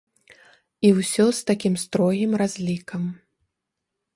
І 0.87 0.89
ўсё 0.99 1.25
з 1.39 1.45
такім 1.49 1.75
строгім 1.83 2.31
разлікам. 2.45 3.03